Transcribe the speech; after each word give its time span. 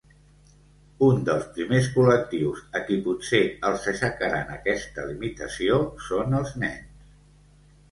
Un 1.07 1.19
dels 1.27 1.43
primers 1.57 1.89
col·lectius 1.97 2.63
a 2.79 2.81
qui 2.87 2.97
potser 3.09 3.43
els 3.71 3.87
aixecaran 3.93 4.51
aquesta 4.57 5.07
limitació 5.13 5.81
són 6.09 6.37
els 6.43 6.59
nens. 6.67 7.09